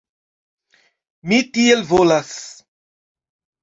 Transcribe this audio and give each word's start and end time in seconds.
Mi 1.33 1.41
tiel 1.59 1.87
volas. 1.93 2.37